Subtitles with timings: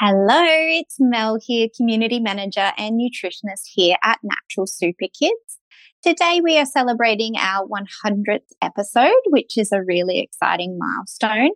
[0.00, 5.58] Hello, it's Mel here, Community Manager and Nutritionist here at Natural Super Kids.
[6.04, 11.50] Today we are celebrating our 100th episode, which is a really exciting milestone.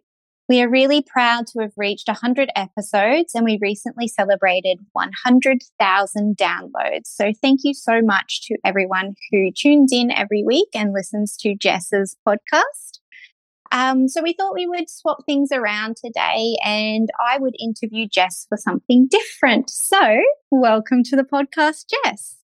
[0.49, 7.05] We are really proud to have reached 100 episodes and we recently celebrated 100,000 downloads.
[7.05, 11.55] So thank you so much to everyone who tunes in every week and listens to
[11.55, 13.02] Jess's podcast.
[13.73, 18.45] Um, so we thought we would swap things around today and I would interview Jess
[18.47, 19.71] for something different.
[19.71, 22.37] So welcome to the podcast, Jess.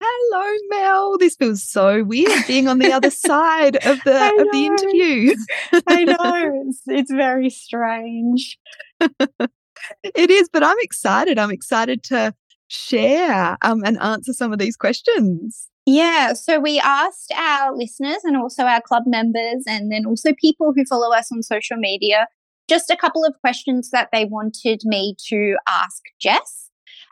[0.00, 1.18] Hello, Mel.
[1.18, 5.34] This feels so weird being on the other side of the of the interview.
[5.88, 8.56] I know it's, it's very strange.
[9.00, 11.36] it is, but I'm excited.
[11.36, 12.32] I'm excited to
[12.68, 15.69] share um, and answer some of these questions.
[15.86, 20.72] Yeah, so we asked our listeners and also our club members, and then also people
[20.74, 22.26] who follow us on social media,
[22.68, 26.70] just a couple of questions that they wanted me to ask Jess.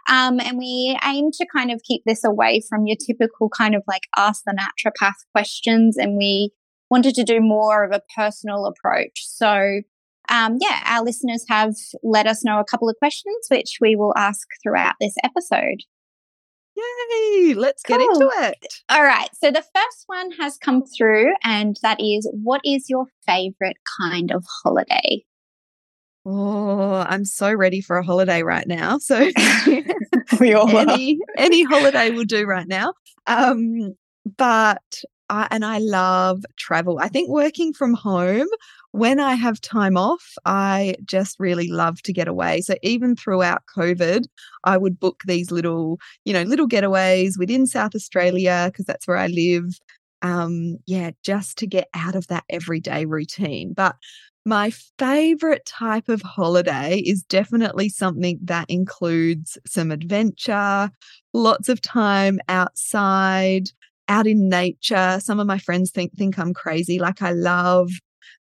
[0.08, 3.82] Um, and we aim to kind of keep this away from your typical kind of
[3.86, 6.50] like ask the naturopath questions, and we
[6.90, 9.24] wanted to do more of a personal approach.
[9.26, 9.80] So,
[10.28, 14.14] um, yeah, our listeners have let us know a couple of questions, which we will
[14.16, 15.82] ask throughout this episode.
[16.78, 17.54] Yay!
[17.54, 17.98] Let's cool.
[17.98, 18.74] get into it.
[18.88, 19.28] All right.
[19.34, 24.30] So the first one has come through, and that is what is your favorite kind
[24.30, 25.24] of holiday?
[26.24, 28.98] Oh, I'm so ready for a holiday right now.
[28.98, 29.30] So
[30.40, 32.92] we all any, any holiday will do right now.
[33.26, 33.94] Um,
[34.36, 36.98] but I, and I love travel.
[37.00, 38.48] I think working from home
[38.92, 42.62] when I have time off, I just really love to get away.
[42.62, 44.24] So even throughout COVID,
[44.64, 49.18] I would book these little, you know, little getaways within South Australia because that's where
[49.18, 49.78] I live.
[50.22, 53.72] Um, yeah, just to get out of that everyday routine.
[53.74, 53.94] But
[54.44, 60.90] my favorite type of holiday is definitely something that includes some adventure,
[61.34, 63.68] lots of time outside,
[64.08, 65.18] out in nature.
[65.20, 66.98] Some of my friends think think I'm crazy.
[66.98, 67.90] Like I love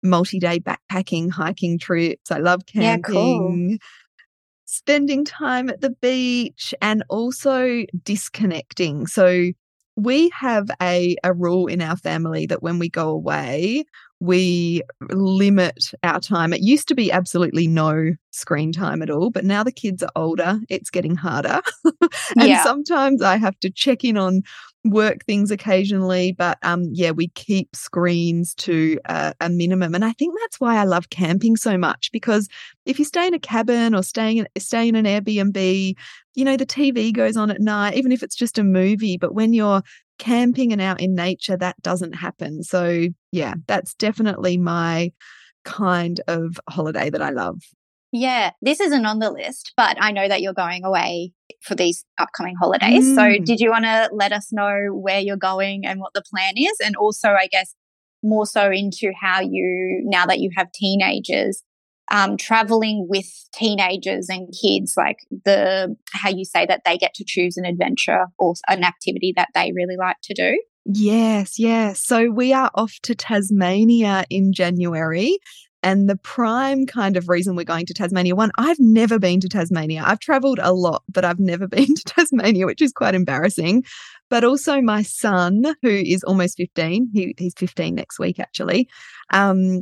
[0.03, 2.31] multi-day backpacking, hiking trips.
[2.31, 2.83] I love camping.
[2.83, 3.77] Yeah, cool.
[4.65, 9.07] Spending time at the beach and also disconnecting.
[9.07, 9.51] So
[10.03, 13.85] we have a, a rule in our family that when we go away,
[14.21, 16.53] we limit our time.
[16.53, 20.11] It used to be absolutely no screen time at all, but now the kids are
[20.15, 21.63] older, it's getting harder.
[21.85, 22.63] and yeah.
[22.63, 24.43] sometimes I have to check in on
[24.85, 29.95] work things occasionally, but um, yeah, we keep screens to a, a minimum.
[29.95, 32.49] And I think that's why I love camping so much because
[32.87, 35.97] if you stay in a cabin or staying in, stay in an Airbnb,
[36.35, 39.17] you know, the TV goes on at night, even if it's just a movie.
[39.17, 39.83] But when you're
[40.19, 42.63] camping and out in nature, that doesn't happen.
[42.63, 45.13] So, yeah, that's definitely my
[45.65, 47.61] kind of holiday that I love.
[48.13, 51.33] Yeah, this isn't on the list, but I know that you're going away
[51.63, 53.05] for these upcoming holidays.
[53.05, 53.15] Mm.
[53.15, 56.55] So, did you want to let us know where you're going and what the plan
[56.57, 56.77] is?
[56.85, 57.75] And also, I guess,
[58.23, 61.63] more so into how you, now that you have teenagers,
[62.11, 67.25] um, traveling with teenagers and kids, like the how you say that they get to
[67.27, 70.61] choose an adventure or an activity that they really like to do.
[70.85, 72.05] Yes, yes.
[72.05, 75.39] So we are off to Tasmania in January.
[75.83, 79.49] And the prime kind of reason we're going to Tasmania, one, I've never been to
[79.49, 80.03] Tasmania.
[80.05, 83.85] I've traveled a lot, but I've never been to Tasmania, which is quite embarrassing.
[84.29, 88.89] But also, my son, who is almost 15, he, he's 15 next week actually,
[89.33, 89.81] um,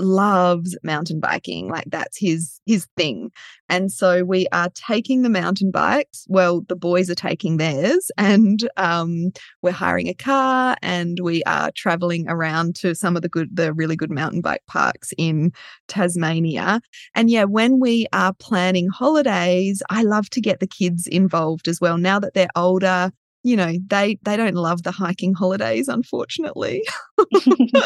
[0.00, 3.30] loves mountain biking like that's his his thing.
[3.68, 8.68] And so we are taking the mountain bikes well the boys are taking theirs and
[8.76, 9.30] um,
[9.62, 13.72] we're hiring a car and we are traveling around to some of the good the
[13.72, 15.52] really good mountain bike parks in
[15.88, 16.80] Tasmania.
[17.14, 21.80] And yeah when we are planning holidays I love to get the kids involved as
[21.80, 21.98] well.
[21.98, 23.12] Now that they're older
[23.42, 26.82] you know they they don't love the hiking holidays unfortunately.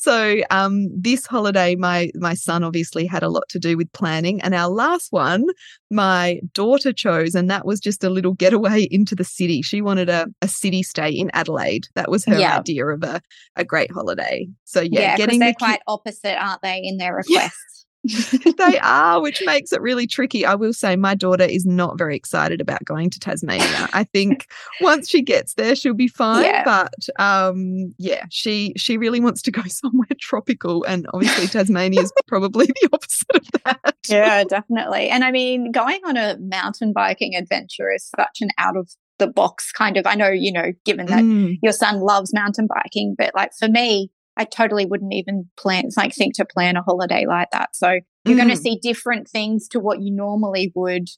[0.00, 4.40] So um this holiday my my son obviously had a lot to do with planning
[4.42, 5.44] and our last one
[5.90, 9.60] my daughter chose and that was just a little getaway into the city.
[9.60, 11.88] She wanted a, a city stay in adelaide.
[11.96, 12.58] That was her yeah.
[12.58, 13.20] idea of a,
[13.56, 14.46] a great holiday.
[14.62, 17.86] So yeah, yeah getting they're the quite opposite aren't they in their requests
[18.58, 20.46] they are, which makes it really tricky.
[20.46, 23.88] I will say my daughter is not very excited about going to Tasmania.
[23.92, 24.46] I think
[24.80, 26.44] once she gets there, she'll be fine.
[26.44, 26.64] Yeah.
[26.64, 32.12] But um, yeah, she she really wants to go somewhere tropical, and obviously Tasmania is
[32.26, 33.96] probably the opposite of that.
[34.08, 35.08] yeah, definitely.
[35.08, 39.26] And I mean, going on a mountain biking adventure is such an out of the
[39.26, 40.06] box kind of.
[40.06, 41.58] I know, you know, given that mm.
[41.62, 46.14] your son loves mountain biking, but like for me, I totally wouldn't even plan, like
[46.14, 47.74] think to plan a holiday like that.
[47.74, 48.36] So you're mm.
[48.36, 51.08] going to see different things to what you normally would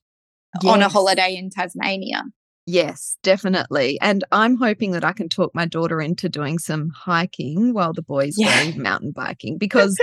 [0.63, 0.73] yes.
[0.73, 2.25] on a holiday in Tasmania.
[2.67, 3.99] Yes, definitely.
[4.01, 8.03] And I'm hoping that I can talk my daughter into doing some hiking while the
[8.03, 8.71] boys yeah.
[8.71, 9.99] go mountain biking because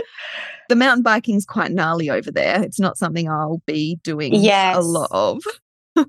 [0.70, 2.62] the mountain biking is quite gnarly over there.
[2.62, 4.76] It's not something I'll be doing yes.
[4.76, 5.42] a lot of.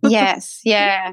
[0.02, 1.12] yes, yeah.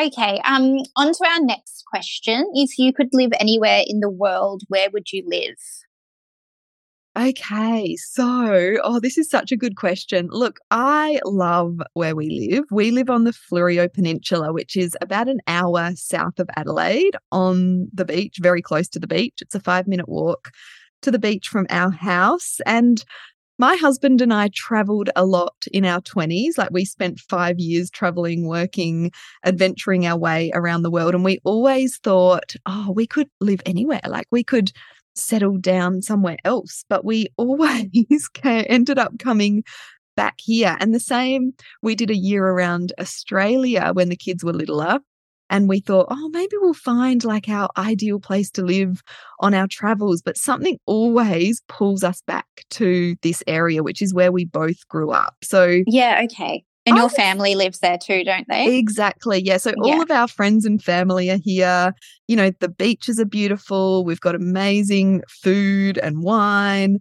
[0.00, 2.50] Okay, um, on to our next question.
[2.54, 5.54] If you could live anywhere in the world, where would you live?
[7.16, 10.26] Okay, so, oh, this is such a good question.
[10.32, 12.64] Look, I love where we live.
[12.72, 17.86] We live on the Fleurieu Peninsula, which is about an hour south of Adelaide on
[17.94, 19.34] the beach, very close to the beach.
[19.40, 20.50] It's a five minute walk
[21.02, 22.58] to the beach from our house.
[22.66, 23.04] And
[23.58, 26.58] my husband and I traveled a lot in our 20s.
[26.58, 29.12] Like we spent five years traveling, working,
[29.44, 31.14] adventuring our way around the world.
[31.14, 34.00] And we always thought, oh, we could live anywhere.
[34.06, 34.72] Like we could
[35.14, 36.84] settle down somewhere else.
[36.88, 39.62] But we always ended up coming
[40.16, 40.76] back here.
[40.80, 41.52] And the same,
[41.82, 45.00] we did a year around Australia when the kids were littler
[45.54, 49.04] and we thought, oh, maybe we'll find like our ideal place to live
[49.38, 50.20] on our travels.
[50.20, 55.12] But something always pulls us back to this area, which is where we both grew
[55.12, 55.36] up.
[55.44, 56.64] So, yeah, okay.
[56.86, 58.76] And your family lives there too, don't they?
[58.76, 59.40] Exactly.
[59.44, 59.58] Yeah.
[59.58, 60.02] So all yeah.
[60.02, 61.94] of our friends and family are here.
[62.26, 64.04] You know, the beaches are beautiful.
[64.04, 66.98] We've got amazing food and wine.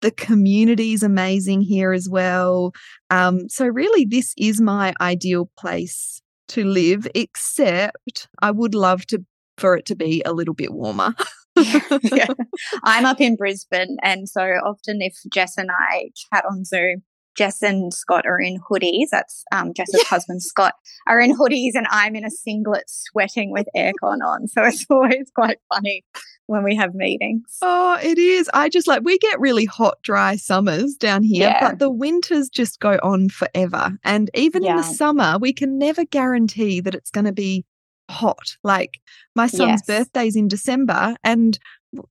[0.00, 2.72] The community is amazing here as well.
[3.10, 9.24] Um, so, really, this is my ideal place to live, except I would love to
[9.56, 11.14] for it to be a little bit warmer.
[11.56, 12.26] yeah.
[12.84, 17.02] I'm up in Brisbane, and so often if Jess and I chat on Zoom,
[17.36, 19.08] Jess and Scott are in hoodies.
[19.10, 20.08] That's um, Jess's yeah.
[20.08, 20.74] husband, Scott,
[21.06, 24.48] are in hoodies, and I'm in a singlet sweating with aircon on.
[24.48, 26.04] So it's always quite funny
[26.46, 27.58] when we have meetings.
[27.62, 28.48] Oh, it is.
[28.54, 31.60] I just like, we get really hot, dry summers down here, yeah.
[31.60, 33.98] but the winters just go on forever.
[34.04, 34.70] And even yeah.
[34.72, 37.64] in the summer, we can never guarantee that it's going to be
[38.10, 38.56] hot.
[38.62, 39.00] Like
[39.34, 39.86] my son's yes.
[39.86, 41.58] birthday's in December, and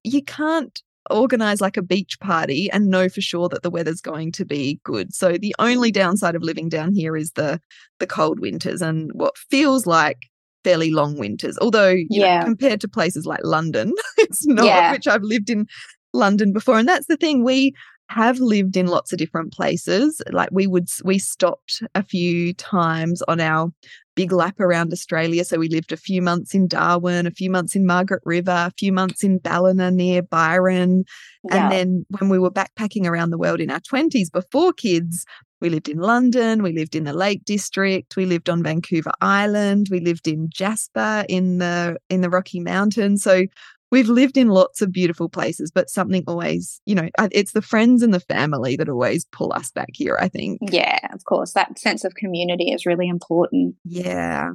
[0.04, 4.32] you can't organize like a beach party and know for sure that the weather's going
[4.34, 5.14] to be good.
[5.14, 5.96] So the only mm.
[5.96, 7.62] downside of living down here is the
[8.00, 10.18] the cold winters and what feels like
[10.66, 11.58] fairly long winters.
[11.60, 14.92] Although, yeah, know, compared to places like London, it's not, yeah.
[14.92, 15.68] which I've lived in
[16.12, 16.80] London before.
[16.80, 17.44] And that's the thing.
[17.44, 17.74] We
[18.10, 20.22] have lived in lots of different places.
[20.32, 23.72] Like we would, we stopped a few times on our
[24.16, 25.44] big lap around Australia.
[25.46, 28.74] So we lived a few months in Darwin, a few months in Margaret River, a
[28.78, 31.04] few months in Ballina near Byron.
[31.44, 31.64] Yeah.
[31.64, 35.26] And then when we were backpacking around the world in our 20s before kids,
[35.62, 39.88] we lived in London, we lived in the Lake District, we lived on Vancouver Island,
[39.90, 43.24] we lived in Jasper in the in the Rocky Mountains.
[43.24, 43.46] So
[43.92, 48.04] we've lived in lots of beautiful places, but something always, you know, it's the friends
[48.04, 50.60] and the family that always pull us back here, I think.
[50.70, 51.54] Yeah, of course.
[51.54, 53.76] That sense of community is really important.
[53.86, 54.50] Yeah.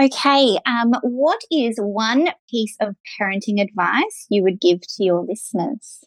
[0.00, 0.58] Okay.
[0.66, 6.04] Um, what is one piece of parenting advice you would give to your listeners?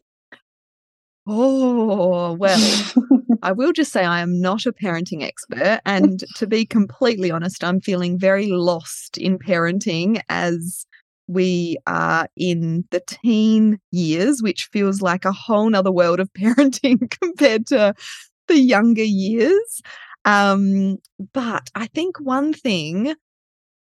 [1.30, 2.92] Oh, well,
[3.44, 5.82] I will just say I am not a parenting expert.
[5.86, 10.86] And to be completely honest, I'm feeling very lost in parenting as
[11.28, 17.12] we are in the teen years, which feels like a whole nother world of parenting
[17.20, 17.94] compared to
[18.48, 19.82] the younger years.
[20.24, 21.00] Um,
[21.34, 23.16] but I think one thing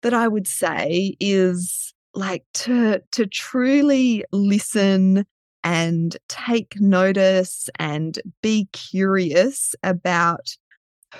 [0.03, 5.25] that I would say is like to to truly listen
[5.65, 10.57] and take notice and be curious about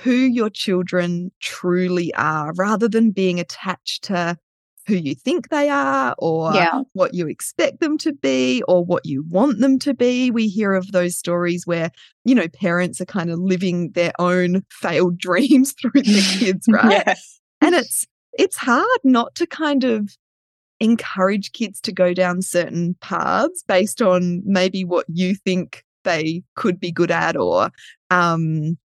[0.03, 4.37] who your children truly are rather than being attached to
[4.87, 6.83] who you think they are or yeah.
[6.93, 10.31] what you expect them to be or what you want them to be.
[10.31, 11.91] We hear of those stories where,
[12.25, 17.03] you know, parents are kind of living their own failed dreams through their kids, right?
[17.07, 17.41] yes.
[17.61, 18.07] And it's
[18.39, 20.17] it's hard not to kind of
[20.83, 26.81] encourage kids to go down certain paths based on maybe what you think they could
[26.81, 27.71] be good at or
[28.11, 28.77] um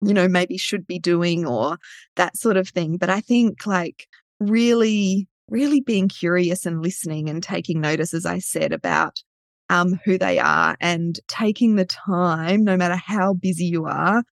[0.00, 1.78] you know maybe should be doing or
[2.16, 2.96] that sort of thing.
[2.96, 4.06] But i think like
[4.38, 9.22] really really being curious and listening and taking notice, as I said, about
[9.68, 14.24] um, who they are and taking the time, no matter how busy you are,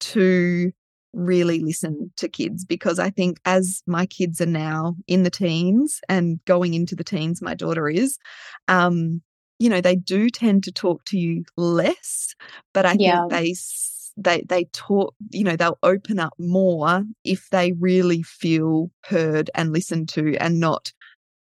[0.00, 0.70] to
[1.12, 2.64] really listen to kids.
[2.64, 7.04] Because I think as my kids are now in the teens and going into the
[7.04, 8.18] teens, my daughter is,
[8.68, 9.22] um,
[9.58, 12.34] you know, they do tend to talk to you less,
[12.72, 13.20] but I yeah.
[13.20, 13.54] think they
[14.18, 19.72] they they talk you know they'll open up more if they really feel heard and
[19.72, 20.92] listened to and not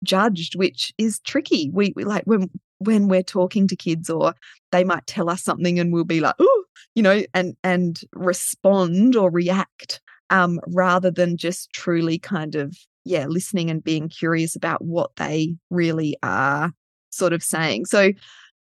[0.03, 4.33] judged which is tricky we, we like when when we're talking to kids or
[4.71, 6.62] they might tell us something and we'll be like oh
[6.95, 13.25] you know and and respond or react um rather than just truly kind of yeah
[13.27, 16.71] listening and being curious about what they really are
[17.09, 18.11] sort of saying so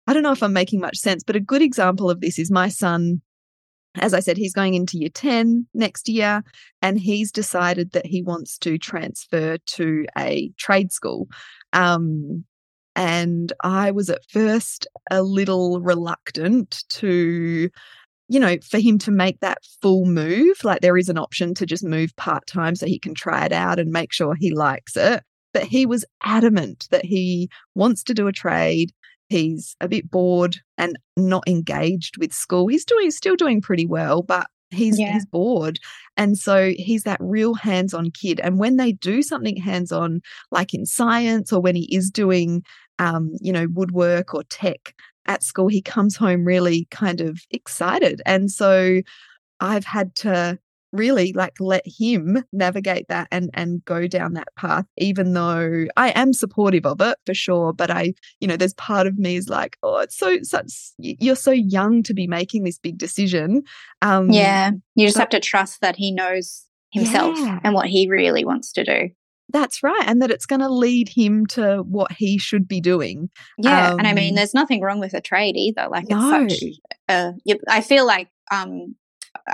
[0.07, 2.51] i don't know if i'm making much sense but a good example of this is
[2.51, 3.21] my son
[3.99, 6.43] as I said, he's going into year 10 next year,
[6.83, 11.29] and he's decided that he wants to transfer to a trade school.
[11.73, 12.45] Um,
[12.97, 17.71] and I was at first a little reluctant to,
[18.29, 20.65] you know, for him to make that full move.
[20.65, 23.53] Like there is an option to just move part time so he can try it
[23.53, 25.23] out and make sure he likes it.
[25.53, 28.93] But he was adamant that he wants to do a trade
[29.29, 32.69] he's a bit bored and not engaged with school.
[32.69, 35.13] He's doing still doing pretty well, but he's yeah.
[35.13, 35.79] he's bored.
[36.17, 38.41] And so he's that real hands-on kid.
[38.41, 42.63] And when they do something hands-on, like in science or when he is doing
[42.99, 44.95] um, you know, woodwork or tech
[45.27, 48.23] at school, he comes home really kind of excited.
[48.25, 49.01] And so
[49.61, 50.59] I've had to
[50.93, 56.11] really like let him navigate that and and go down that path even though i
[56.11, 59.49] am supportive of it for sure but i you know there's part of me is
[59.49, 63.63] like oh it's so such you're so young to be making this big decision
[64.01, 67.59] um yeah you just but, have to trust that he knows himself yeah.
[67.63, 69.11] and what he really wants to do
[69.51, 73.31] that's right and that it's going to lead him to what he should be doing
[73.59, 76.45] yeah um, and i mean um there's nothing wrong with a trade either like no.
[76.45, 76.71] it's such
[77.09, 77.33] uh,
[77.69, 78.95] i feel like um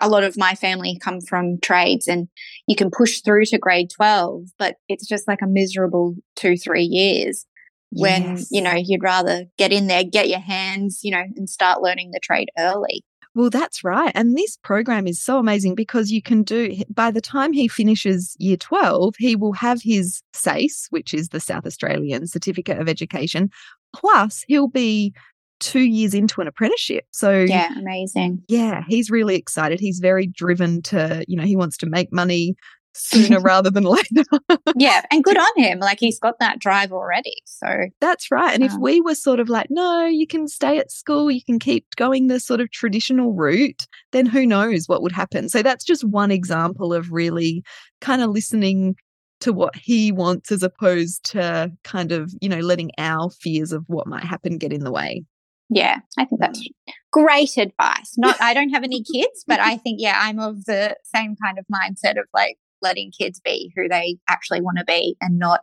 [0.00, 2.28] a lot of my family come from trades and
[2.66, 6.84] you can push through to grade 12, but it's just like a miserable two, three
[6.84, 7.46] years
[7.90, 8.48] when, yes.
[8.50, 12.10] you know, you'd rather get in there, get your hands, you know, and start learning
[12.12, 13.04] the trade early.
[13.34, 14.12] Well, that's right.
[14.14, 18.36] And this program is so amazing because you can do, by the time he finishes
[18.38, 23.50] year 12, he will have his SACE, which is the South Australian Certificate of Education,
[23.94, 25.14] plus he'll be
[25.60, 27.06] two years into an apprenticeship.
[27.12, 28.42] So, yeah, amazing.
[28.48, 29.80] Yeah, he's really excited.
[29.80, 32.54] He's very driven to, you know, he wants to make money
[32.92, 34.24] sooner rather than later.
[34.76, 35.78] yeah, and good on him.
[35.78, 37.36] Like he's got that drive already.
[37.44, 37.66] So
[38.00, 38.54] that's right.
[38.54, 41.42] And um, if we were sort of like, no, you can stay at school, you
[41.42, 45.48] can keep going the sort of traditional route, then who knows what would happen.
[45.48, 47.62] So that's just one example of really
[48.00, 48.96] kind of listening
[49.40, 53.84] to what he wants as opposed to kind of, you know, letting our fears of
[53.88, 55.24] what might happen get in the way.
[55.68, 56.68] Yeah, I think that's
[57.10, 58.14] great advice.
[58.18, 61.58] Not I don't have any kids, but I think yeah, I'm of the same kind
[61.58, 65.60] of mindset of like letting kids be who they actually want to be and not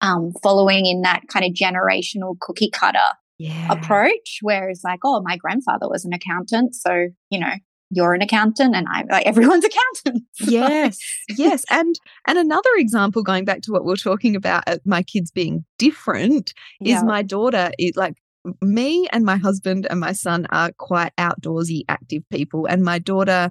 [0.00, 2.98] um, following in that kind of generational cookie cutter
[3.38, 3.72] yeah.
[3.72, 7.52] approach where it's like, oh, my grandfather was an accountant, so you know,
[7.90, 10.24] you're an accountant and I like everyone's accountant.
[10.40, 10.98] yes.
[11.36, 11.64] Yes.
[11.70, 11.94] And
[12.26, 15.64] and another example going back to what we are talking about uh, my kids being
[15.78, 16.98] different yeah.
[16.98, 18.16] is my daughter is like
[18.62, 23.50] me and my husband and my son are quite outdoorsy active people and my daughter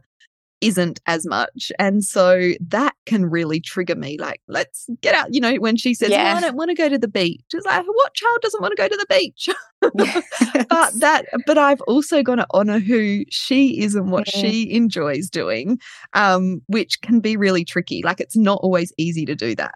[0.61, 1.71] isn't as much.
[1.79, 4.17] And so that can really trigger me.
[4.19, 5.33] Like, let's get out.
[5.33, 6.33] You know, when she says, yeah.
[6.33, 7.43] oh, I don't want to go to the beach.
[7.53, 9.49] It's like, what child doesn't want to go to the beach?
[9.81, 14.41] but that, but I've also got to honor who she is and what yeah.
[14.41, 15.79] she enjoys doing,
[16.13, 18.01] um, which can be really tricky.
[18.03, 19.75] Like, it's not always easy to do that.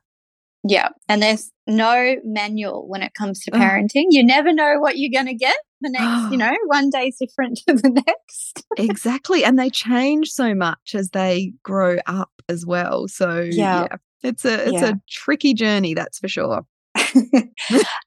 [0.64, 0.90] Yeah.
[1.10, 4.06] And there's no manual when it comes to parenting.
[4.10, 7.60] You never know what you're going to get the next, you know, one day's different
[7.68, 8.64] to the next.
[8.78, 9.44] exactly.
[9.44, 13.08] And they change so much as they grow up as well.
[13.08, 14.90] So, yeah, yeah it's a it's yeah.
[14.90, 16.62] a tricky journey, that's for sure.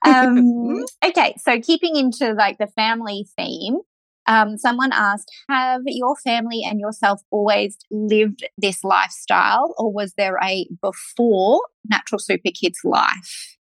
[0.05, 3.79] um, okay, so keeping into like the family theme,
[4.27, 10.39] um, someone asked, Have your family and yourself always lived this lifestyle, or was there
[10.43, 13.57] a before Natural Super Kids life?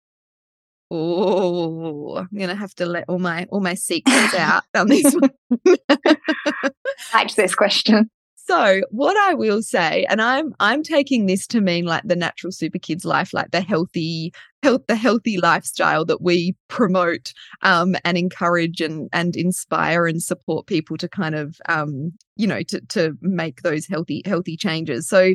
[0.94, 5.78] Oh, I'm gonna have to let all my all my secrets out on this one.
[7.14, 8.10] Liked this question.
[8.52, 12.52] So, what I will say, and I'm I'm taking this to mean like the natural
[12.52, 17.32] super kids life, like the healthy health, the healthy lifestyle that we promote
[17.62, 22.62] um, and encourage and and inspire and support people to kind of um, you know
[22.64, 25.08] to to make those healthy healthy changes.
[25.08, 25.34] So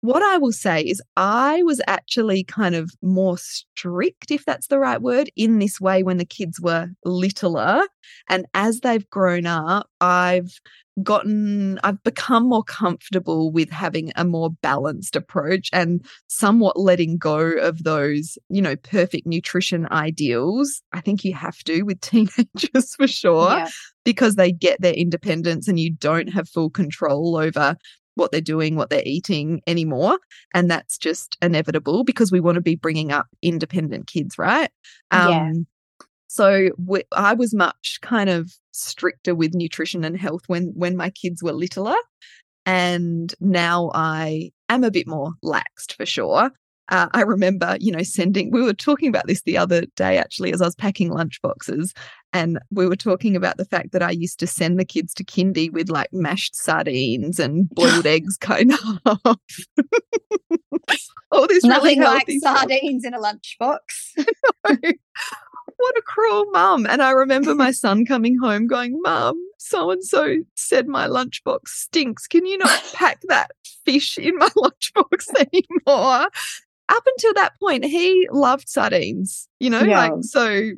[0.00, 4.78] what I will say is, I was actually kind of more strict, if that's the
[4.78, 7.82] right word, in this way when the kids were littler.
[8.28, 10.60] And as they've grown up, I've
[11.02, 17.38] gotten, I've become more comfortable with having a more balanced approach and somewhat letting go
[17.38, 20.82] of those, you know, perfect nutrition ideals.
[20.92, 23.50] I think you have to with teenagers for sure.
[23.50, 23.68] Yeah
[24.06, 27.76] because they get their independence and you don't have full control over
[28.16, 30.18] what they're doing, what they're eating anymore.
[30.52, 34.70] And that's just inevitable because we want to be bringing up independent kids, right?
[35.12, 35.52] Um, yeah.
[36.26, 41.10] So we, I was much kind of stricter with nutrition and health when when my
[41.10, 41.96] kids were littler,
[42.66, 46.50] and now I am a bit more laxed for sure.
[46.88, 50.52] Uh, I remember, you know, sending, we were talking about this the other day actually
[50.52, 51.92] as I was packing lunch boxes.
[52.32, 55.24] And we were talking about the fact that I used to send the kids to
[55.24, 58.78] kindy with like mashed sardines and boiled eggs, kind of.
[61.32, 63.78] All this Nothing really like sardines in a lunchbox.
[65.76, 66.86] what a cruel mum.
[66.86, 71.68] And I remember my son coming home going, Mum, so and so said my lunchbox
[71.68, 72.26] stinks.
[72.26, 73.50] Can you not pack that
[73.84, 76.28] fish in my lunchbox anymore?
[76.88, 80.08] Up until that point, he loved sardines, you know, yeah.
[80.08, 80.70] like, so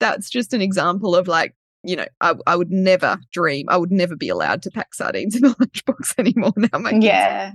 [0.00, 3.90] that's just an example of like, you know, I, I would never dream, I would
[3.90, 6.78] never be allowed to pack sardines in a lunchbox anymore now.
[6.78, 7.52] My yeah.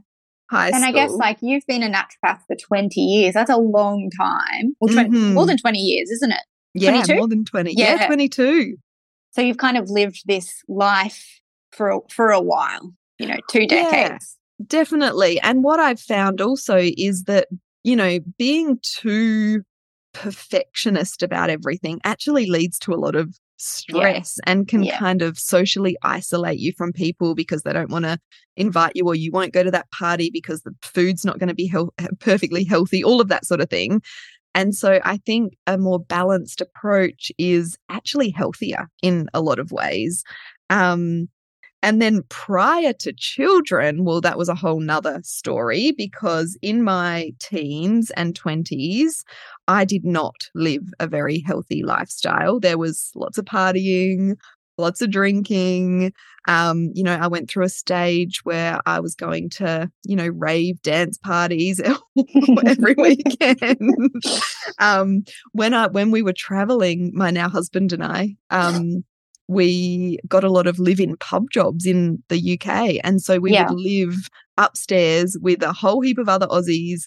[0.51, 0.87] High and school.
[0.87, 3.33] I guess like you've been a naturopath for 20 years.
[3.33, 4.75] That's a long time.
[4.79, 5.33] Well, 20, mm-hmm.
[5.33, 6.41] more than 20 years, isn't it?
[6.73, 7.15] Yeah, 22?
[7.15, 7.73] more than 20.
[7.75, 7.95] Yeah.
[7.95, 8.75] yeah, 22.
[9.31, 13.65] So you've kind of lived this life for a, for a while, you know, two
[13.65, 14.37] decades.
[14.59, 15.39] Yeah, definitely.
[15.39, 17.47] And what I've found also is that
[17.83, 19.63] you know, being too
[20.13, 24.51] perfectionist about everything actually leads to a lot of stress yeah.
[24.51, 24.97] and can yeah.
[24.97, 28.19] kind of socially isolate you from people because they don't want to
[28.57, 31.55] invite you or you won't go to that party because the food's not going to
[31.55, 31.73] be
[32.19, 34.01] perfectly healthy all of that sort of thing
[34.53, 39.71] and so i think a more balanced approach is actually healthier in a lot of
[39.71, 40.23] ways
[40.69, 41.29] um,
[41.83, 47.33] and then prior to children, well, that was a whole nother story because in my
[47.39, 49.23] teens and 20s,
[49.67, 52.61] I did not live a very healthy lifestyle.
[52.61, 54.37] There was lots of partying,
[54.77, 56.13] lots of drinking.
[56.47, 60.27] Um, you know, I went through a stage where I was going to, you know,
[60.27, 61.81] rave dance parties
[62.65, 63.93] every weekend.
[64.79, 69.03] um, when I when we were traveling, my now husband and I, um,
[69.47, 72.99] we got a lot of live in pub jobs in the UK.
[73.03, 73.69] And so we yeah.
[73.69, 77.03] would live upstairs with a whole heap of other Aussies,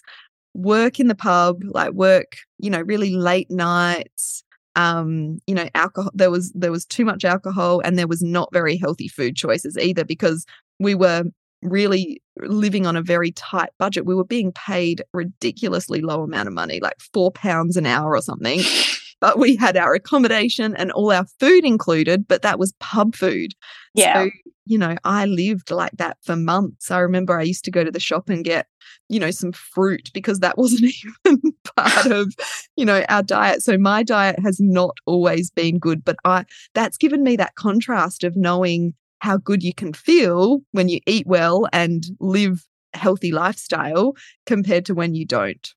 [0.53, 4.43] work in the pub, like work, you know, really late nights.
[4.75, 8.49] Um, you know, alcohol there was there was too much alcohol and there was not
[8.53, 10.45] very healthy food choices either because
[10.79, 11.23] we were
[11.69, 14.05] really living on a very tight budget.
[14.05, 18.21] We were being paid ridiculously low amount of money, like four pounds an hour or
[18.21, 18.61] something.
[19.19, 23.53] but we had our accommodation and all our food included, but that was pub food.
[23.95, 24.25] Yeah.
[24.25, 24.29] So,
[24.65, 26.91] you know, I lived like that for months.
[26.91, 28.67] I remember I used to go to the shop and get,
[29.09, 30.93] you know, some fruit because that wasn't
[31.25, 32.33] even part of,
[32.75, 33.63] you know, our diet.
[33.63, 38.23] So my diet has not always been good, but I that's given me that contrast
[38.23, 44.13] of knowing how good you can feel when you eat well and live healthy lifestyle
[44.45, 45.73] compared to when you don't.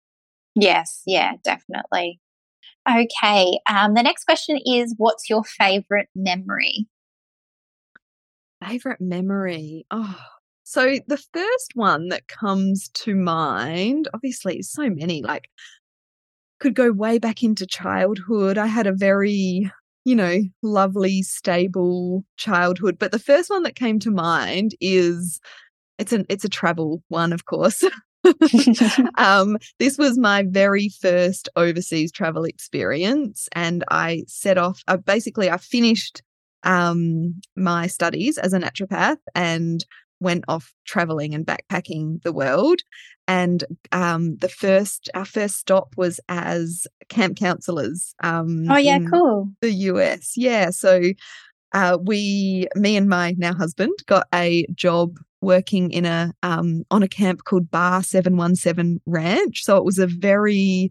[0.55, 2.20] Yes, yeah, definitely.
[2.88, 3.59] Okay.
[3.68, 6.87] Um, the next question is What's your favorite memory?
[8.66, 9.87] Favorite memory?
[9.90, 10.18] Oh,
[10.64, 15.48] so the first one that comes to mind, obviously, so many, like,
[16.61, 18.59] could go way back into childhood.
[18.59, 19.70] I had a very,
[20.04, 22.98] you know, lovely, stable childhood.
[22.98, 25.40] But the first one that came to mind is
[25.98, 27.84] it's an it's a travel one, of course.
[29.18, 34.82] um, this was my very first overseas travel experience, and I set off.
[34.88, 36.22] Uh, basically, I finished
[36.62, 39.84] um, my studies as a naturopath and
[40.20, 42.80] went off traveling and backpacking the world.
[43.26, 48.14] And um, the first, our first stop was as camp counselors.
[48.22, 49.50] Um, oh yeah, cool.
[49.61, 50.70] The US, yeah.
[50.70, 51.02] So
[51.72, 57.02] uh, we, me and my now husband, got a job working in a um, on
[57.02, 59.64] a camp called Bar Seven One Seven Ranch.
[59.64, 60.90] So it was a very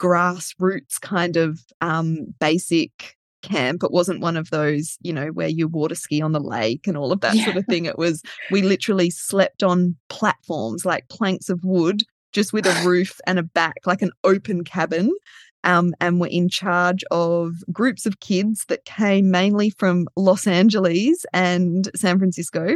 [0.00, 3.17] grassroots kind of um, basic
[3.48, 3.82] camp.
[3.82, 6.96] It wasn't one of those, you know, where you water ski on the lake and
[6.96, 7.44] all of that yeah.
[7.44, 7.84] sort of thing.
[7.86, 13.20] It was we literally slept on platforms like planks of wood, just with a roof
[13.26, 15.12] and a back, like an open cabin
[15.64, 21.24] um, and were in charge of groups of kids that came mainly from Los Angeles
[21.32, 22.74] and San Francisco.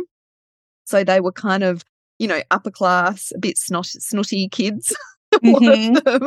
[0.84, 1.84] So they were kind of,
[2.18, 4.94] you know, upper class, a bit snot, snotty kids.
[5.42, 6.26] Mm-hmm.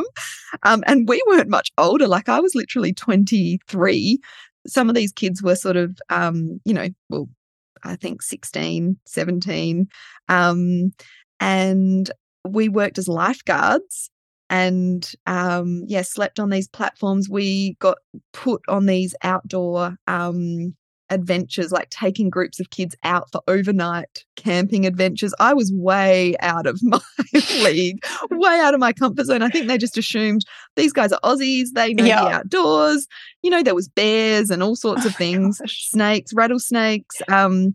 [0.62, 2.06] Um, and we weren't much older.
[2.06, 4.18] Like I was literally 23.
[4.66, 7.28] Some of these kids were sort of, um, you know, well,
[7.84, 9.88] I think 16, 17.
[10.28, 10.92] Um,
[11.40, 12.10] and
[12.48, 14.10] we worked as lifeguards
[14.48, 17.28] and um, yeah, slept on these platforms.
[17.28, 17.98] We got
[18.32, 20.74] put on these outdoor um,
[21.10, 25.34] adventures, like taking groups of kids out for overnight camping adventures.
[25.38, 27.00] I was way out of my
[27.62, 29.42] league, way out of my comfort zone.
[29.42, 30.44] I think they just assumed
[30.76, 33.06] these guys are Aussies, they know the outdoors.
[33.42, 37.20] You know, there was bears and all sorts of oh things, snakes, rattlesnakes.
[37.28, 37.74] Um,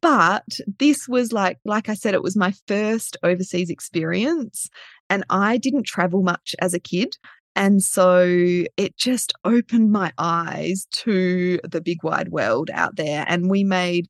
[0.00, 0.44] but
[0.78, 4.70] this was like like i said it was my first overseas experience
[5.12, 7.18] and I didn't travel much as a kid.
[7.54, 8.24] And so
[8.76, 13.24] it just opened my eyes to the big wide world out there.
[13.28, 14.08] And we made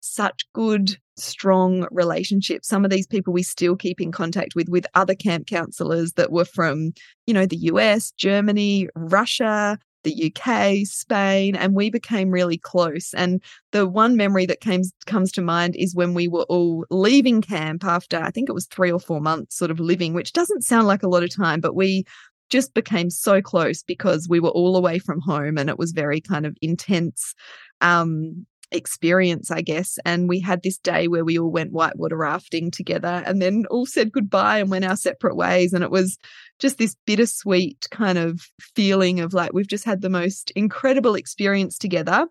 [0.00, 2.68] such good, strong relationships.
[2.68, 6.30] Some of these people we still keep in contact with, with other camp counselors that
[6.30, 6.92] were from,
[7.26, 13.12] you know, the US, Germany, Russia, the UK, Spain, and we became really close.
[13.14, 17.42] And the one memory that came, comes to mind is when we were all leaving
[17.42, 20.62] camp after, I think it was three or four months sort of living, which doesn't
[20.62, 22.04] sound like a lot of time, but we
[22.50, 26.20] just became so close because we were all away from home and it was very
[26.20, 27.34] kind of intense
[27.80, 29.98] um, experience, I guess.
[30.04, 33.86] And we had this day where we all went whitewater rafting together and then all
[33.86, 35.72] said goodbye and went our separate ways.
[35.72, 36.18] And it was
[36.58, 41.78] just this bittersweet kind of feeling of like we've just had the most incredible experience
[41.78, 42.26] together.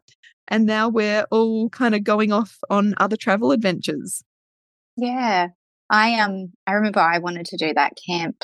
[0.47, 4.23] And now we're all kind of going off on other travel adventures.
[4.97, 5.49] Yeah.
[5.89, 8.43] I um I remember I wanted to do that camp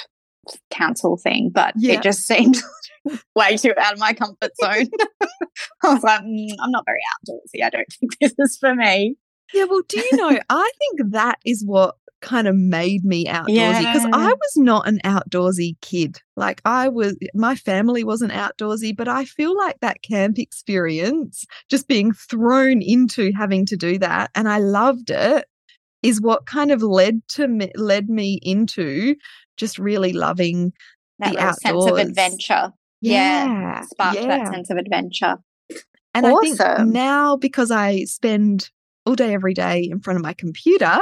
[0.69, 1.93] council thing, but yeah.
[1.93, 2.57] it just seemed
[3.35, 4.87] way too out of my comfort zone.
[5.83, 7.63] I was like, mm, I'm not very outdoorsy.
[7.63, 9.15] I don't think this is for me.
[9.53, 13.79] Yeah, well, do you know, I think that is what kind of made me outdoorsy
[13.79, 14.11] because yeah.
[14.13, 16.19] I was not an outdoorsy kid.
[16.35, 21.87] Like I was my family wasn't outdoorsy, but I feel like that camp experience, just
[21.87, 25.45] being thrown into having to do that and I loved it
[26.03, 29.15] is what kind of led to me, led me into
[29.57, 30.73] just really loving
[31.19, 31.61] that the outdoors.
[31.61, 32.73] sense of adventure.
[33.01, 34.27] Yeah, yeah sparked yeah.
[34.27, 35.37] that sense of adventure.
[36.13, 36.57] And awesome.
[36.59, 38.69] I think now because I spend
[39.05, 40.99] all day every day in front of my computer,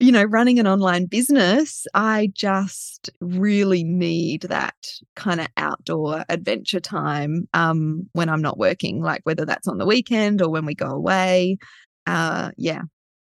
[0.00, 4.74] you know, running an online business, I just really need that
[5.14, 9.86] kind of outdoor adventure time um, when I'm not working, like whether that's on the
[9.86, 11.58] weekend or when we go away.
[12.06, 12.82] Uh, yeah,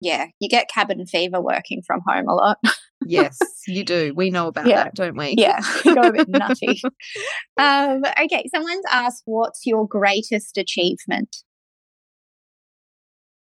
[0.03, 2.59] yeah, you get cabin fever working from home a lot.
[3.07, 3.39] yes,
[3.69, 4.13] you do.
[4.17, 4.85] We know about yeah.
[4.85, 5.37] that, don't we?
[5.39, 6.83] Yeah, go a bit nutty.
[7.57, 11.37] um, okay, someone's asked, what's your greatest achievement?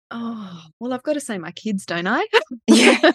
[0.09, 2.25] Oh, well, I've got to say my kids, don't I?
[2.67, 2.97] Yeah.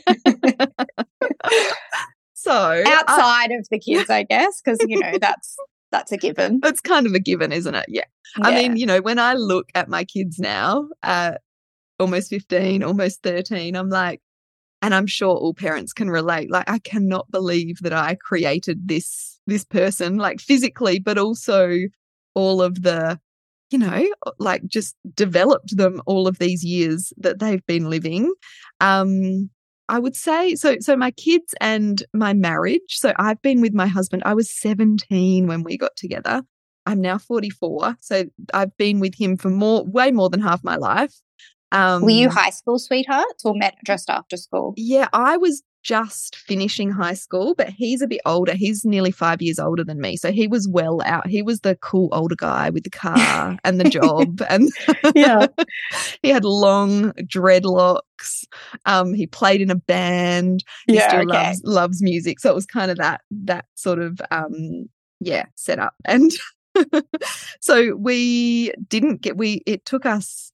[2.35, 5.57] so I- Outside of the kids, I guess, because you know that's
[5.91, 6.61] that's a given.
[6.63, 7.87] it's kind of a given, isn't it?
[7.89, 8.05] Yeah.
[8.41, 11.33] I mean, you know, when I look at my kids now, uh,
[12.03, 14.21] almost 15, almost 13, I'm like,
[14.83, 16.51] and I'm sure all parents can relate.
[16.51, 21.79] Like, I cannot believe that I created this this person, like physically, but also
[22.35, 23.19] all of the,
[23.71, 24.07] you know,
[24.39, 28.33] like just developed them all of these years that they've been living.
[28.81, 29.51] Um,
[29.89, 30.77] I would say so.
[30.81, 32.81] So my kids and my marriage.
[32.89, 34.23] So I've been with my husband.
[34.25, 36.43] I was 17 when we got together.
[36.87, 37.97] I'm now 44.
[38.01, 41.15] So I've been with him for more, way more than half my life.
[41.73, 44.75] Um, Were you high school sweethearts or met just after school?
[44.77, 48.55] Yeah, I was just finishing high school, but he's a bit older.
[48.55, 50.17] He's nearly five years older than me.
[50.17, 51.27] So he was well out.
[51.27, 54.41] He was the cool older guy with the car and the job.
[54.49, 54.71] And
[55.15, 55.47] Yeah.
[56.23, 58.45] he had long dreadlocks.
[58.87, 60.65] Um, he played in a band.
[60.87, 61.57] He Yeah, still okay.
[61.57, 62.39] loves loves music.
[62.41, 64.89] So it was kind of that that sort of um
[65.21, 65.95] yeah, setup.
[66.05, 66.31] And
[67.61, 70.52] so we didn't get we it took us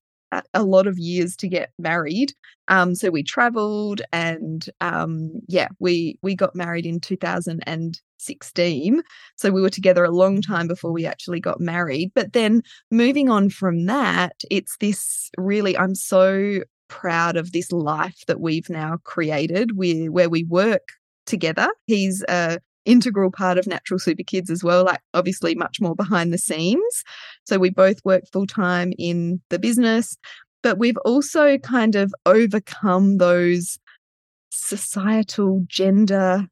[0.54, 2.32] a, lot of years to get married.
[2.68, 9.02] Um so we traveled and um yeah, we we got married in 2016.
[9.36, 12.12] So we were together a long time before we actually got married.
[12.14, 18.24] But then moving on from that, it's this really I'm so proud of this life
[18.26, 20.88] that we've now created where where we work
[21.26, 21.68] together.
[21.86, 22.58] He's a
[22.88, 27.04] integral part of Natural Super Kids as well, like obviously much more behind the scenes.
[27.44, 30.16] So we both work full time in the business,
[30.62, 33.78] but we've also kind of overcome those
[34.50, 36.46] societal gender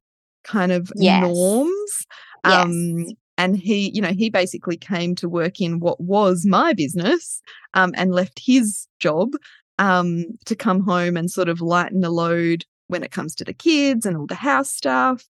[0.45, 1.23] kind of Yes.
[1.23, 2.07] norms.
[2.45, 3.07] Um,
[3.39, 7.43] and he, you know, he basically came to work in what was my business
[7.75, 9.33] um, and left his job
[9.79, 13.53] um, to come home and sort of lighten the load when it comes to the
[13.53, 15.25] kids and all the house stuff.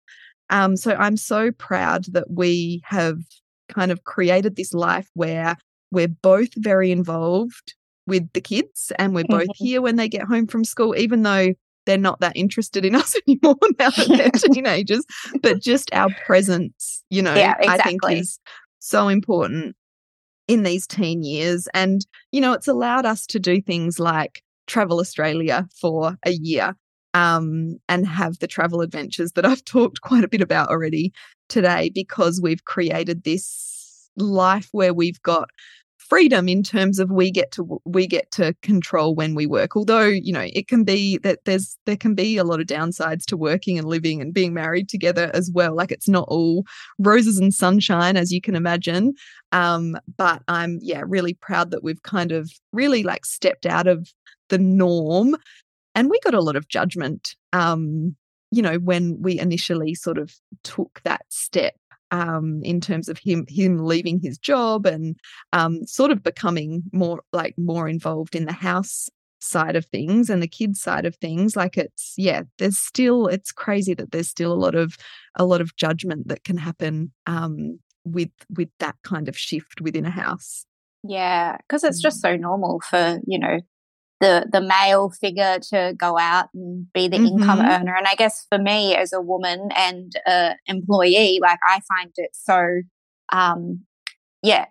[0.52, 3.18] Um, so I'm so proud that we have
[3.68, 5.56] kind of created this life where
[5.90, 7.74] we're both very involved
[8.06, 9.54] with the kids and we're both Mhm.
[9.56, 11.54] here when they get home from school, even though
[11.86, 15.04] they're not that interested in us anymore now that they're teenagers.
[15.42, 18.38] But just our presence, you know, Yeah, I think is
[18.78, 19.74] so important
[20.48, 21.66] in these teen years.
[21.72, 26.76] And, you know, it's allowed us to do things like travel Australia for a year
[27.14, 31.12] um, and have the travel adventures that I've talked quite a bit about already
[31.48, 35.48] today because we've created this life where we've got
[36.12, 39.76] freedom in terms of we get to we get to control when we work.
[39.76, 43.24] Although you know it can be that there's there can be a lot of downsides
[43.26, 45.74] to working and living and being married together as well.
[45.74, 46.64] Like it's not all
[46.98, 49.14] roses and sunshine as you can imagine.
[49.52, 54.08] Um but i'm yeah really proud that we've kind of really like stepped out of
[54.48, 55.36] the norm
[55.94, 58.16] and we got a lot of judgment um
[58.50, 61.74] you know when we initially sort of took that step
[62.10, 65.16] um in terms of him him leaving his job and
[65.52, 69.08] um sort of becoming more like more involved in the house
[69.40, 73.50] side of things and the kids side of things like it's yeah there's still it's
[73.50, 74.96] crazy that there's still a lot of
[75.36, 80.04] a lot of judgment that can happen um with with that kind of shift within
[80.06, 80.64] a house
[81.04, 82.20] Yeah, because it's just Mm.
[82.20, 83.58] so normal for you know
[84.22, 87.70] the the male figure to go out and be the income Mhm.
[87.72, 87.94] earner.
[87.96, 92.30] And I guess for me as a woman and a employee, like I find it
[92.34, 92.82] so,
[93.32, 93.84] um,
[94.42, 94.66] yeah,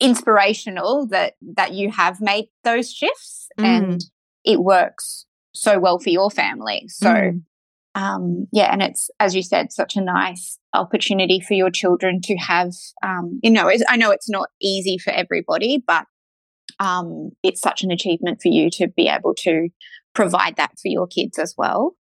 [0.00, 4.00] inspirational that that you have made those shifts and
[4.44, 6.80] it works so well for your family.
[6.88, 7.10] So.
[7.10, 7.42] Mm.
[7.94, 12.36] um, yeah, and it's as you said, such a nice opportunity for your children to
[12.36, 12.72] have.
[13.02, 16.04] Um, you know, it's, I know it's not easy for everybody, but
[16.78, 19.68] um, it's such an achievement for you to be able to
[20.14, 21.96] provide that for your kids as well.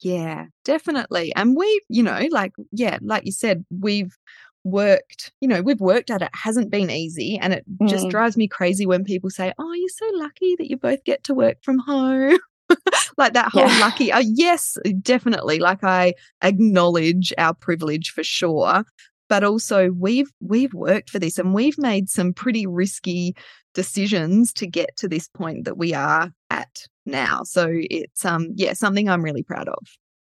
[0.00, 1.32] Yeah, definitely.
[1.36, 4.16] And we, you know, like, yeah, like you said, we've
[4.64, 6.26] worked, you know, we've worked at it.
[6.26, 7.38] It hasn't been easy.
[7.40, 8.10] And it just Mm.
[8.10, 11.34] drives me crazy when people say, oh, you're so lucky that you both get to
[11.34, 12.38] work from home.
[13.16, 13.78] like that whole Yeah.
[13.80, 14.12] lucky.
[14.12, 15.58] Uh, yes, definitely.
[15.58, 18.84] Like I acknowledge our privilege for sure.
[19.30, 23.34] But also we've we've worked for this and we've made some pretty risky
[23.72, 27.44] decisions to get to this point that we are at now.
[27.44, 29.78] So it's um yeah, something I'm really proud of.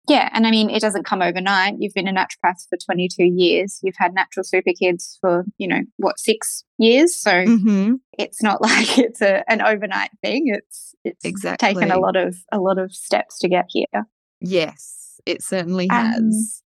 [0.08, 1.74] Yeah, and I mean, it doesn't come overnight.
[1.78, 3.78] You've been a naturopath for 22 years.
[3.82, 7.14] You've had natural super kids for, you know, what, six years?
[7.14, 7.94] So Mm-hmm.
[8.18, 10.44] it's not like it's a, an overnight thing.
[10.46, 11.74] It's it's Exactly.
[11.74, 14.06] taken a lot of a lot of steps to get here.
[14.40, 16.62] Yes, it certainly Um, has.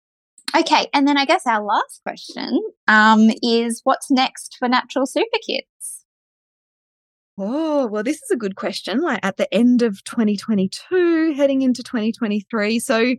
[0.57, 5.39] Okay, and then I guess our last question um, is what's next for Natural Super
[5.47, 6.05] Kids?
[7.39, 9.01] Oh, well, this is a good question.
[9.01, 12.81] Like at the end of 2022, heading into 2023.
[12.81, 13.15] So,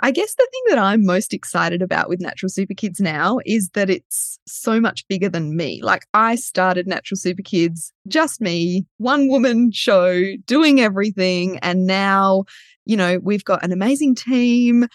[0.00, 3.70] I guess the thing that I'm most excited about with Natural Super Kids now is
[3.70, 5.80] that it's so much bigger than me.
[5.82, 11.58] Like, I started Natural Super Kids, just me, one woman show, doing everything.
[11.58, 12.44] And now,
[12.84, 14.86] you know, we've got an amazing team.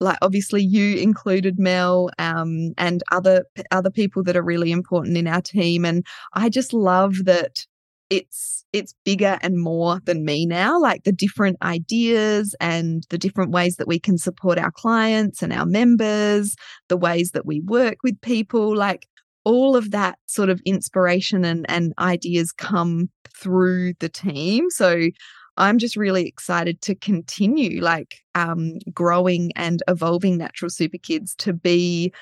[0.00, 5.26] Like obviously you included Mel um, and other other people that are really important in
[5.26, 6.04] our team and
[6.34, 7.66] I just love that
[8.08, 13.50] it's it's bigger and more than me now like the different ideas and the different
[13.50, 16.54] ways that we can support our clients and our members
[16.88, 19.08] the ways that we work with people like
[19.44, 24.70] all of that sort of inspiration and and ideas come through the team.
[24.70, 25.08] So
[25.56, 31.52] i'm just really excited to continue like um growing and evolving natural super kids to
[31.52, 32.12] be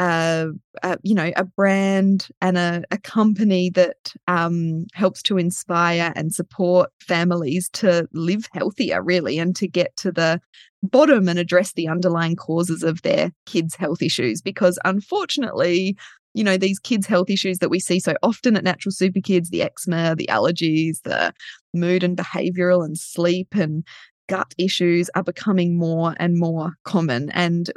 [0.00, 0.48] a,
[0.82, 6.34] a, you know a brand and a, a company that um, helps to inspire and
[6.34, 10.40] support families to live healthier really and to get to the
[10.82, 15.94] bottom and address the underlying causes of their kids health issues because unfortunately
[16.34, 19.50] you know these kids health issues that we see so often at natural super kids
[19.50, 21.32] the eczema the allergies the
[21.74, 23.84] mood and behavioral and sleep and
[24.28, 27.70] gut issues are becoming more and more common and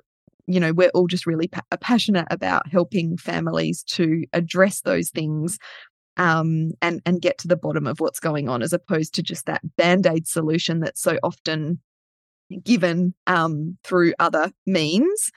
[0.47, 5.57] you know, we're all just really pa- passionate about helping families to address those things
[6.17, 9.45] um, and and get to the bottom of what's going on, as opposed to just
[9.45, 11.79] that band aid solution that's so often
[12.63, 15.31] given um, through other means.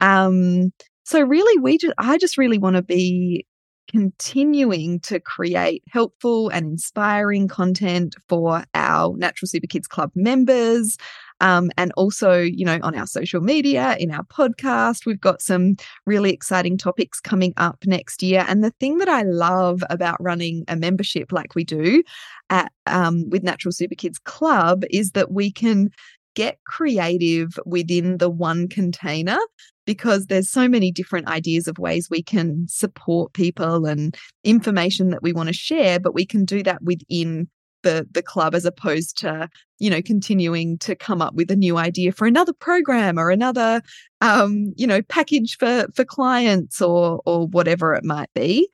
[0.00, 0.72] Um,
[1.08, 3.46] so really, we just I just really want to be
[3.90, 10.98] continuing to create helpful and inspiring content for our Natural Super Kids Club members,
[11.40, 15.76] um, and also, you know, on our social media, in our podcast, we've got some
[16.04, 18.44] really exciting topics coming up next year.
[18.46, 22.02] And the thing that I love about running a membership like we do
[22.50, 25.88] at um, with Natural Super Kids Club is that we can
[26.34, 29.38] get creative within the one container
[29.88, 35.22] because there's so many different ideas of ways we can support people and information that
[35.22, 37.48] we want to share but we can do that within
[37.84, 39.48] the the club as opposed to
[39.78, 43.80] you know continuing to come up with a new idea for another program or another
[44.20, 48.68] um you know package for for clients or or whatever it might be.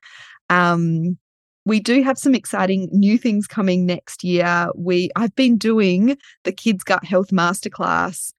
[0.50, 1.16] Um
[1.64, 4.68] we do have some exciting new things coming next year.
[4.74, 8.33] We i've been doing the kids gut health masterclass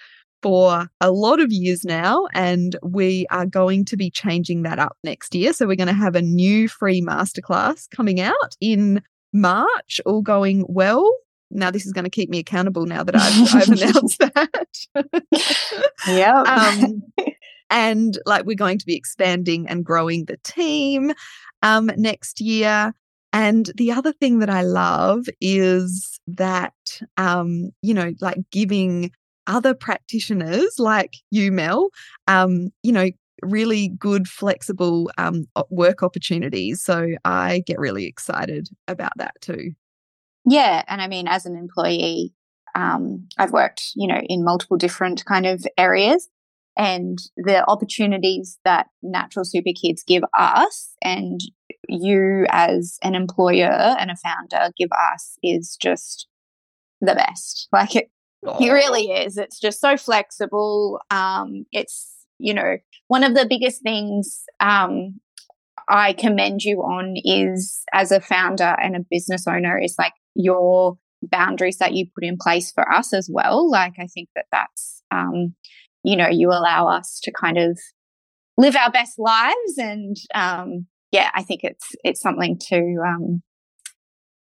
[0.46, 4.96] for a lot of years now, and we are going to be changing that up
[5.04, 5.52] next year.
[5.54, 9.02] So, we're going to have a new free masterclass coming out in
[9.34, 11.12] March, all going well.
[11.50, 15.82] Now, this is going to keep me accountable now that I've, I've announced that.
[16.08, 16.44] yeah.
[16.46, 17.02] Um,
[17.72, 21.12] and like we're going to be expanding and growing the team
[21.64, 22.94] um, next year.
[23.34, 29.10] And the other thing that I love is that, um, you know, like giving
[29.48, 31.90] other practitioners like you, Mel,
[32.28, 33.10] um, you know,
[33.42, 36.82] really good, flexible um, work opportunities.
[36.82, 39.72] So I get really excited about that too.
[40.46, 40.84] Yeah.
[40.88, 42.34] And I mean, as an employee,
[42.76, 46.30] um, I've worked, you know, in multiple different kind of areas.
[46.78, 51.40] And the opportunities that Natural Super Kids give us and
[51.88, 56.28] you as an employer and a founder give us is just
[57.02, 57.70] the best.
[57.72, 58.10] Like it,
[58.46, 59.38] it really is.
[59.38, 61.00] It's just so flexible.
[61.10, 62.78] Um, it's you know,
[63.08, 65.20] one of the biggest things um,
[65.88, 70.98] I commend you on is as a founder and a business owner is like your
[71.22, 73.70] boundaries that you put in place for us as well.
[73.70, 75.56] Like, I think that that's, um,
[76.04, 77.80] you know, you allow us to kind of
[78.58, 79.78] live our best lives.
[79.78, 83.44] And um, yeah, I think it's, it's something to um,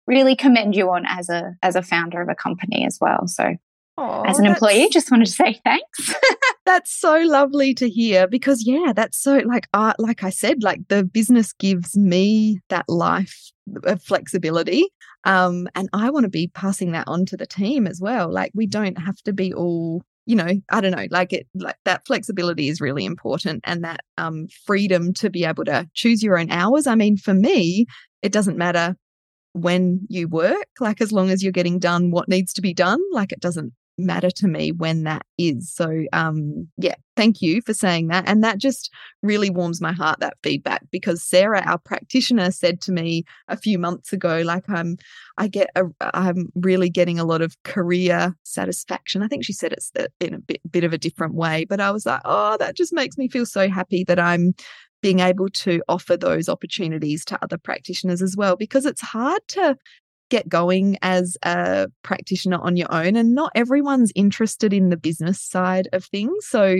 [0.06, 3.26] really commend you on as a, as a founder of a company as well.
[3.26, 3.56] So
[3.98, 6.14] Aww, as an employee, just wanted to say thanks.
[6.64, 10.88] that's so lovely to hear because yeah, that's so like uh, like I said, like
[10.88, 13.52] the business gives me that life
[13.84, 14.88] of flexibility.
[15.24, 18.32] Um, and I want to be passing that on to the team as well.
[18.32, 21.76] Like we don't have to be all you know i don't know like it like
[21.84, 26.38] that flexibility is really important and that um freedom to be able to choose your
[26.38, 27.86] own hours i mean for me
[28.22, 28.94] it doesn't matter
[29.52, 33.00] when you work like as long as you're getting done what needs to be done
[33.12, 35.72] like it doesn't matter to me when that is.
[35.72, 38.24] So, um, yeah, thank you for saying that.
[38.26, 38.90] And that just
[39.22, 43.78] really warms my heart, that feedback, because Sarah, our practitioner, said to me a few
[43.78, 44.96] months ago, like, I'm,
[45.36, 49.22] I get, a, I'm really getting a lot of career satisfaction.
[49.22, 51.80] I think she said it's uh, in a bit, bit of a different way, but
[51.80, 54.54] I was like, oh, that just makes me feel so happy that I'm
[55.02, 59.76] being able to offer those opportunities to other practitioners as well, because it's hard to
[60.32, 63.16] get going as a practitioner on your own.
[63.16, 66.46] And not everyone's interested in the business side of things.
[66.46, 66.78] So,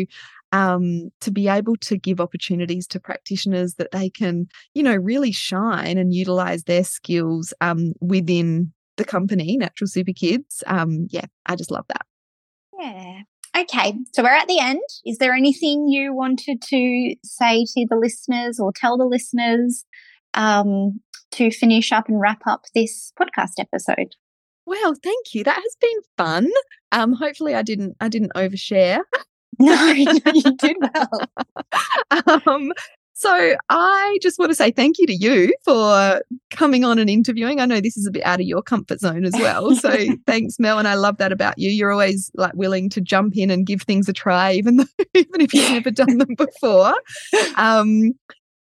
[0.53, 5.32] um, to be able to give opportunities to practitioners that they can, you know, really
[5.32, 10.64] shine and utilize their skills um, within the company, Natural Super Kids.
[10.66, 12.07] Um, yeah, I just love that.
[12.78, 13.20] Yeah.
[13.55, 14.80] Okay, so we're at the end.
[15.05, 19.84] Is there anything you wanted to say to the listeners or tell the listeners
[20.34, 21.00] um,
[21.33, 24.14] to finish up and wrap up this podcast episode?
[24.66, 25.45] Well, thank you.
[25.45, 26.51] That has been fun.
[26.93, 29.03] Um, hopefully, I didn't I didn't overshare.
[29.59, 30.18] No, you
[30.57, 32.41] did well.
[32.47, 32.72] um,
[33.22, 37.61] so I just want to say thank you to you for coming on and interviewing.
[37.61, 39.76] I know this is a bit out of your comfort zone as well.
[39.76, 39.95] So
[40.26, 40.80] thanks, Mel.
[40.80, 41.70] And I love that about you.
[41.70, 45.41] You're always like willing to jump in and give things a try, even though even
[45.41, 46.95] if you've never done them before.
[47.57, 48.14] Um,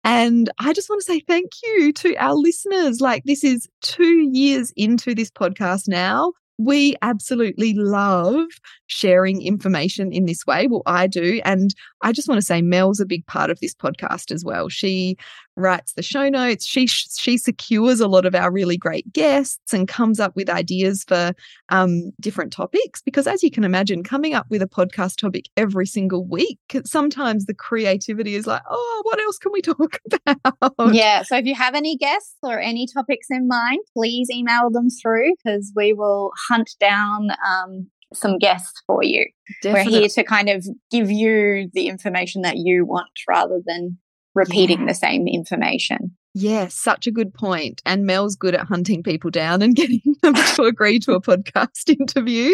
[0.06, 3.02] and I just want to say thank you to our listeners.
[3.02, 8.46] Like, this is two years into this podcast now we absolutely love
[8.88, 10.68] sharing information in this way.
[10.68, 11.42] Well, I do.
[11.46, 14.70] And I just want to say Mel's a big part of this podcast as well.
[14.70, 15.18] She
[15.58, 16.66] writes the show notes.
[16.66, 21.04] She she secures a lot of our really great guests and comes up with ideas
[21.04, 21.34] for
[21.70, 23.02] um, different topics.
[23.02, 27.46] Because as you can imagine, coming up with a podcast topic every single week, sometimes
[27.46, 30.94] the creativity is like, oh, what else can we talk about?
[30.94, 31.24] Yeah.
[31.24, 35.34] So if you have any guests or any topics in mind, please email them through
[35.38, 39.26] because we will hunt down um, some guests for you.
[39.62, 39.94] Definitely.
[39.94, 43.98] We're here to kind of give you the information that you want rather than
[44.34, 44.88] repeating yeah.
[44.88, 46.16] the same information.
[46.38, 47.82] Yes, such a good point.
[47.86, 51.90] And Mel's good at hunting people down and getting them to agree to a podcast
[52.00, 52.54] interview.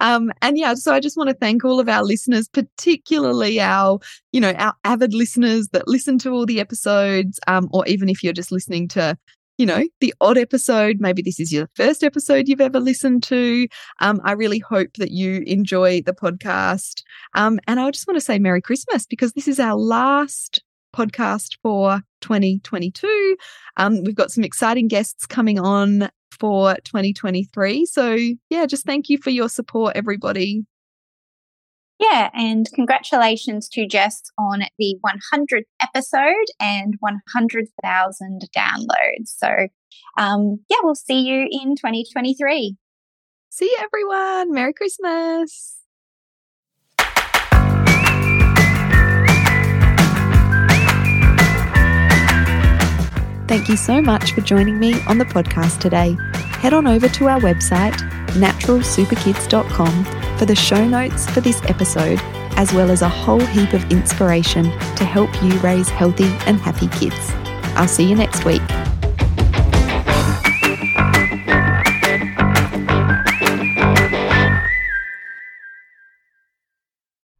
[0.00, 3.98] Um, and yeah, so I just want to thank all of our listeners, particularly our,
[4.32, 8.24] you know, our avid listeners that listen to all the episodes, um, or even if
[8.24, 9.18] you're just listening to
[9.58, 11.00] you know, the odd episode.
[11.00, 13.66] Maybe this is your first episode you've ever listened to.
[14.00, 17.02] Um, I really hope that you enjoy the podcast.
[17.34, 20.62] Um, and I just want to say Merry Christmas because this is our last
[20.94, 23.36] podcast for 2022.
[23.76, 27.84] Um, we've got some exciting guests coming on for 2023.
[27.86, 28.16] So,
[28.50, 30.64] yeah, just thank you for your support, everybody.
[31.98, 39.26] Yeah, and congratulations to Jess on the 100th episode and 100,000 downloads.
[39.26, 39.68] So,
[40.16, 42.76] um, yeah, we'll see you in 2023.
[43.50, 44.52] See you, everyone.
[44.52, 45.78] Merry Christmas.
[53.48, 56.16] Thank you so much for joining me on the podcast today.
[56.60, 57.94] Head on over to our website,
[58.32, 60.04] naturalsuperkids.com,
[60.38, 62.20] for the show notes for this episode,
[62.56, 64.64] as well as a whole heap of inspiration
[64.96, 67.32] to help you raise healthy and happy kids.
[67.76, 68.62] I'll see you next week.